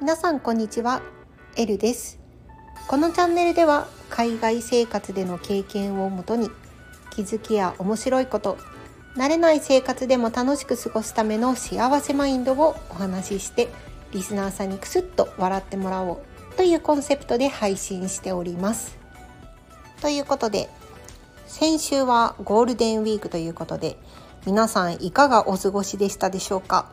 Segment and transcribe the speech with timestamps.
[0.00, 1.00] 皆さんこんにちは。
[1.56, 2.20] エルです。
[2.86, 6.50] このチャンネルでは海外生活での経験をもとに
[7.12, 8.58] 気づきや面白いこと
[9.16, 13.68] 慣れない生活でも楽しく過ごすための幸せマインドをお話しして
[14.12, 16.18] リスナーさんにクスッと笑ってもらおう
[16.58, 18.98] というコンセプトで配信しております。
[20.02, 20.68] ということで
[21.46, 23.98] 先週はゴールデンウィークということで
[24.46, 26.90] 皆さんいかがお過ごしでしたでしょうか？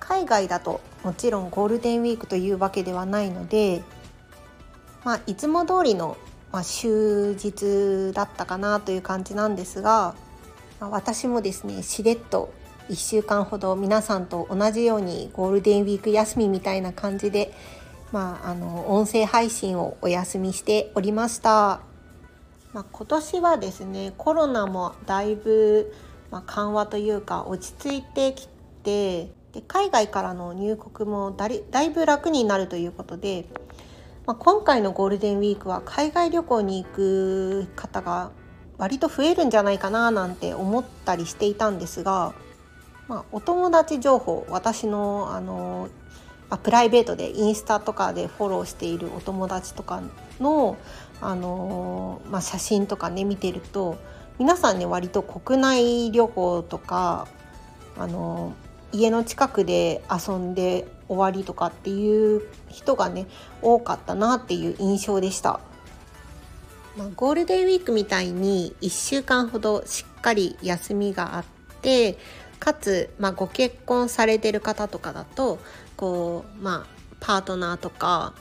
[0.00, 3.82] 海外だともちろんゴールデンウィークというわけではないので、
[5.04, 6.16] まあ、いつも通りの、
[6.50, 10.14] まあ、終日だったかなという感じなんですが、
[10.80, 12.52] まあ、私もですねしれっと
[12.88, 17.52] 1週間ほど皆さんと同じようにゴールデンウィーク休みみたいな感じで、
[18.10, 21.87] まあ、あの音声配信をお休みしておりました。
[22.78, 25.92] まあ、今年はですねコロナもだいぶ、
[26.30, 28.46] ま緩和というか落ち着いてき
[28.84, 33.46] てで海外からの入国もだだいぶ楽になるということで、
[34.26, 38.30] まあ、今回のゴールデンウィークは海外旅行に行く方が
[38.76, 42.32] 割と増えるんじゃないかななんて思ったりしていたんですが、
[43.08, 45.88] まあ、お友達情報私のあの
[46.50, 50.02] あプライベートでインスタとかでフォローしているお友達とか
[50.40, 50.76] の
[51.20, 53.98] あの、まあ、写真とかね見てると
[54.38, 57.26] 皆さんね割と国内旅行とか
[57.98, 58.54] あの
[58.92, 63.26] 家の近くで遊んで終わりとかっていう人がね
[63.60, 65.60] 多かったなっていう印象でした。
[66.96, 71.44] まあ、ゴールデンウィークみたいに1週間ほどしっかり休みがあっ
[71.80, 72.18] て
[72.58, 75.58] かつ、まあ、ご結婚されてる方とかだと
[75.96, 78.34] こう、まあ、パートナーとか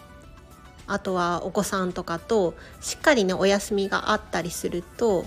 [0.87, 5.25] あとはお子さんとかとしっかりねお休みがあったりすると、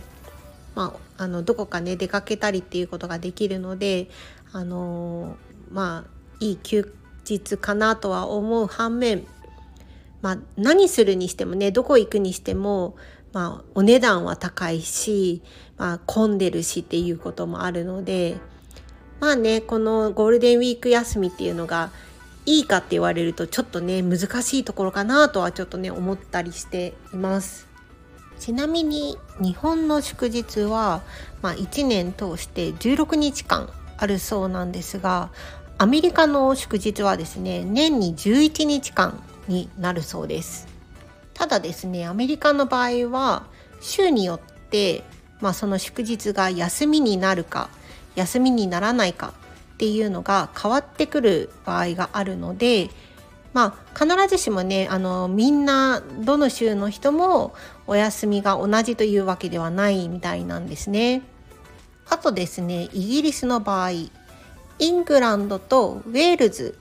[0.75, 4.09] まあ、あのどこかね出かけたりっていうことができるので
[4.53, 5.37] あの
[5.71, 6.93] まあいい休
[7.29, 9.27] 日かなとは思う反面、
[10.23, 12.97] まあ、何するにしてもねどこ行くにしても、
[13.33, 15.43] まあ、お値段は高いし、
[15.77, 18.39] まあ、混んでるしっていうこともあるので
[19.21, 21.91] まあねこのゴールデンウィーク休みっていうのが
[22.47, 27.69] いいかって言われるとちょっとね難しいところかなとはちょっとね思ったりしています。
[28.41, 31.03] ちなみに日本の祝日は、
[31.43, 35.31] まあ、1年通して16日間あるそうなんですが
[35.77, 40.69] アメリカの祝日はですね年に11日間になるそうです
[41.35, 43.45] ただですねアメリカの場合は
[43.83, 45.05] 週によって、
[45.41, 47.69] まあ、その祝日が休みになるか
[48.15, 49.35] 休みにならないか
[49.75, 52.91] っていうのが変わってくる場合があるので
[53.53, 57.55] まあ必ずしもねあのみんなどの州の人も
[57.87, 61.23] お休みが同じというわけではないみたいなんですね。
[62.09, 64.11] あとですねイギリスの場合イ
[64.81, 66.77] ングランドとウェールズ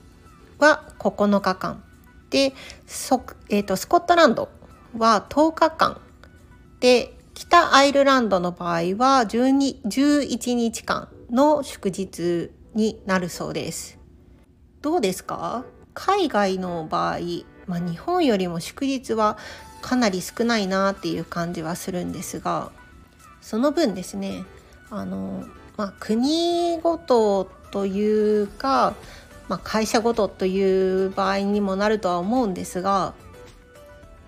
[0.58, 1.82] は9日間
[2.30, 2.54] で
[2.86, 4.48] そ、えーと、スコットランド
[4.96, 6.00] は10日間
[6.80, 13.98] で北アイルランドの場合は12 11日間の祝日になるそうです。
[14.82, 15.64] どうですか？
[15.94, 17.18] 海外の場合、
[17.66, 19.36] まあ、日本よりも祝日は
[19.82, 22.70] かなり少ないなっていう感じはするんですが
[23.40, 24.44] その分ですね
[24.90, 25.44] あの、
[25.76, 28.94] まあ、国ごとというか、
[29.48, 33.14] まあ、会社ごとという場合にもなるとは思うんですが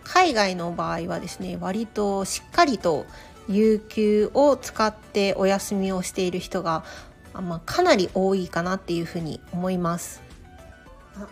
[0.04, 3.06] 海外の場合はですね割としっかりと
[3.48, 6.84] 有給を使ってお休みをしている人が、
[7.34, 10.22] まあ、かなり多いかなっていうふうに思います。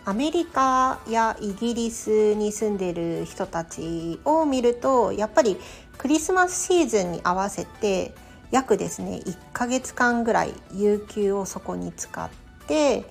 [0.05, 5.57] アメリカやイギリスに住んでる人たちを見るとやっぱり
[5.97, 8.13] クリスマスシーズンに合わせて
[8.51, 12.29] 約ですね1ヶ月間ぐらい有給をそこに使っ
[12.67, 13.05] て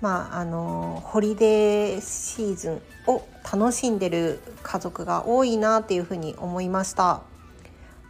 [0.00, 7.22] まああのホリデーシーズンを楽しんでる家族が多いなっていうふうに思いました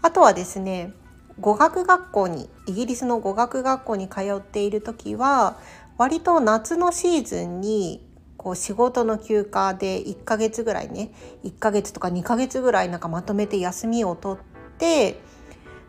[0.02, 0.92] あとはですね
[1.40, 5.56] 語学学校にイギリスの語学学校に通っている時は
[5.96, 8.06] 割と夏のシーズンに
[8.36, 11.12] こう仕事の休暇で1ヶ月ぐらいね
[11.44, 14.42] 1ヶ月とか2ヶ月ぐらいなんかまとめて休みを取っ
[14.78, 15.20] て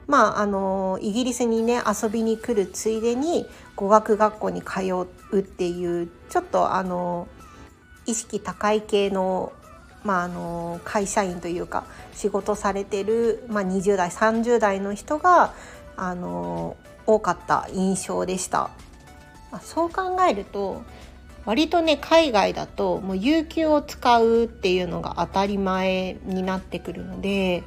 [0.07, 3.45] まあ、あのイギリスにね遊びに来るついでに
[3.75, 4.81] 語学学校に通
[5.31, 7.27] うっていうちょっとあの
[8.05, 9.53] 意識高い系の,、
[10.03, 15.53] まあ、あの会社員というか仕事されてる、まあ、20代30代の人が
[15.95, 18.69] あの多かった印象でした。
[19.61, 20.81] そう考えると
[21.45, 27.63] 割とね海外だともう有給を使うっていうのが当たり前になってくるので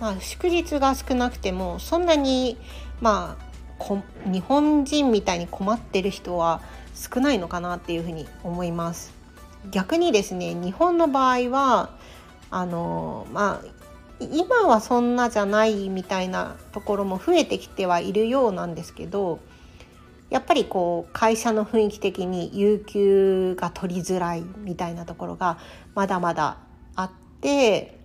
[0.00, 2.58] まあ、祝日が少なくてもそんなに
[3.00, 6.60] まあ日本人みたいに困ってる人は
[6.94, 9.23] 少ないのかなっていうふうに思います。
[9.70, 11.90] 逆にですね日本の場合は
[12.50, 13.84] あのまあ
[14.20, 19.40] 今はそんなじゃないみたいなところも増えてきてはいるようなんですけど
[20.30, 25.58] やっぱりこう会社の雰囲気的に有給が取りづらいみたいなところが
[25.94, 26.58] まだまだ
[26.94, 27.10] あっ
[27.40, 27.98] て、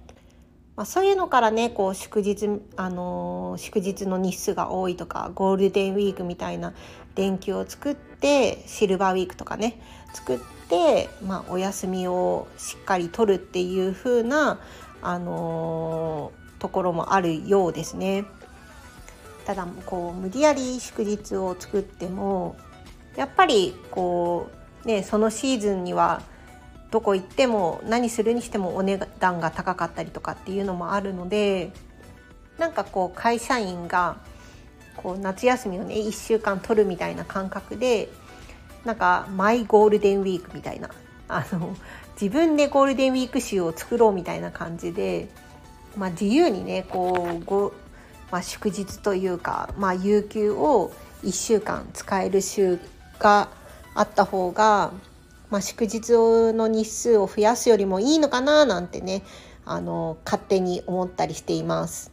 [0.76, 6.74] まあ、そういうのからねこう祝日、あの、祝日の日数が多いとかゴールデンウィークみたいな
[7.16, 9.82] 連休を作ってシルバーウィークとかね
[10.14, 10.59] 作って、
[11.26, 14.60] まあ、お休みをしっかり取るっていう風な
[15.02, 18.26] あのー、ところもあるようですね。
[19.46, 22.56] ただこう無理やり祝日を作っても
[23.16, 24.52] やっぱりこ
[24.86, 26.22] うねそのシーズンには
[26.92, 31.72] どこ行っても何するにしてもお値段が高かったりとかっていうのもあるので
[32.60, 34.18] なんかこう会社員が
[34.98, 38.10] こう夏休みをね1週間取るみたいな感覚で
[38.86, 40.90] なんかマイゴールデンウィークみたいな
[41.28, 41.76] あの
[42.20, 45.30] 自分でゴールデンウィーク週を作ろうみたいな感じで、
[45.96, 47.74] まあ、自由にねこうご、
[48.32, 50.92] まあ、祝日というか、まあ、有給を
[51.24, 52.80] 1週間使える週
[53.20, 53.50] が
[53.94, 54.92] あった方が、
[55.50, 56.10] まあ、祝日
[56.54, 59.24] の日数を増やすよりもいいのかななんてね
[59.66, 62.12] あの勝手に思ったりしています。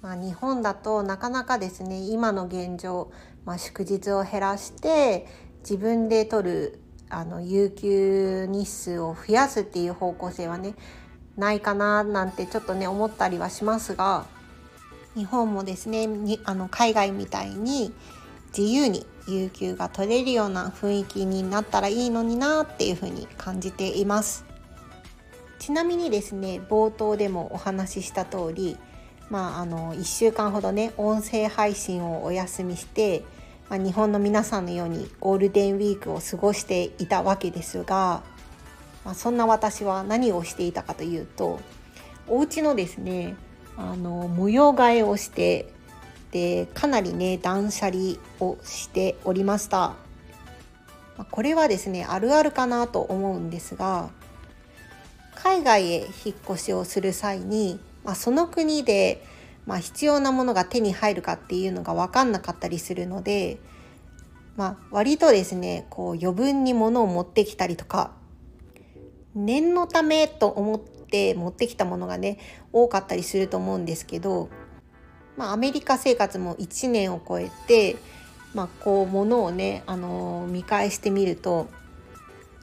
[0.00, 3.12] まあ、日本だとなかなかですね今の現状、
[3.44, 5.28] まあ、祝日を減らして
[5.62, 6.78] 自分で取る
[7.08, 10.74] あの有給日数を増やすっていう方向性はね
[11.36, 14.26] ないかななんてちょっとね思ったりはしますが
[15.14, 17.92] 日本もですねにあの海外みたいに
[18.56, 24.44] 自由に有給が取れるような雰囲気になったらいいのになっていうふうに感じています。
[25.58, 28.76] ちなみにですね冒頭でもお話しした通り
[29.30, 33.22] まああの1週間ほどね音声配信をお休みして
[33.68, 38.22] まあ、日本の皆さんのようにゴールデンウィークを過ごしていたわけですが、
[39.04, 41.60] まあ、そんな私は何をしていたかというと
[42.28, 43.36] お家のですね
[43.76, 45.72] あの模様替えをして
[46.30, 49.94] でかなりね断捨離をしておりました。
[51.30, 54.10] これはですねあるあるかなと思うんですが
[55.34, 59.24] 海外へ引っ越しをする際に、まあ、その国で
[59.66, 63.58] まあ、必要なものが手に入るかっていうのが分かんなかったりするので、
[64.56, 68.12] まあ、割とですねこう余分に物を持ってきたりとか
[69.34, 72.38] 念のためと思って持ってきたものがね
[72.72, 74.50] 多かったりすると思うんですけど、
[75.36, 77.96] まあ、アメリカ生活も1年を超えて、
[78.54, 81.68] まあ、こう物をね、あのー、見返してみると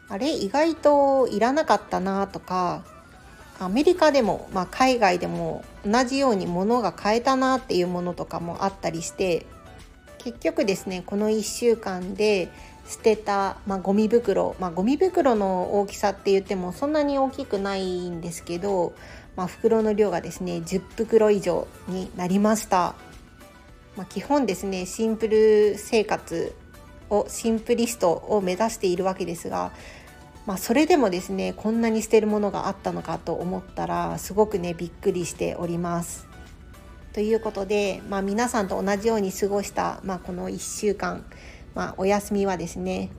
[0.09, 2.83] あれ意外といらなかったなとか
[3.59, 9.45] アメリカでも、まあ、海外でも同じように物が買えたなっていうものとかもあったりして
[10.17, 12.49] 結局ですねこの1週間で
[12.87, 18.93] 捨てた、まあ、ゴミ袋、まあ、ゴミ袋の大きさって言ってもそんなに大きくないんですけど、
[19.35, 22.95] まあ、袋の量がですね10袋以上になりました、
[23.95, 26.55] まあ、基本ですねシンプル生活
[27.09, 29.71] をシンプリストを目指しているわけですが
[30.49, 36.27] まあ、それでもですねこんなに捨てるものがあったのかと思ったらすごくねびっくりしております。
[37.13, 41.23] ということで、まあ、皆さんと同じように過ごした、まあ、この1週間、
[41.75, 43.11] まあ、お休みはですね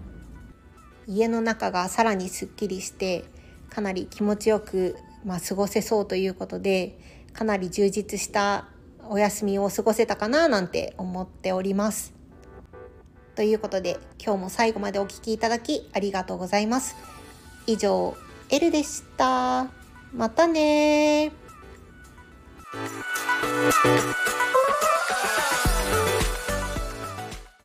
[1.06, 3.24] 家の中がさらにすっきりして
[3.68, 6.98] かなり気持ちよく、まあ、過ごせそうということで
[7.32, 8.66] かなり充実した
[9.08, 12.12] お休みを過ごせたかななんて思っております。
[13.36, 17.19] ということで今日も最後までお聴きいただきありがとうございます。
[17.66, 18.16] 以上、
[18.48, 19.66] L でした。
[20.12, 21.32] またね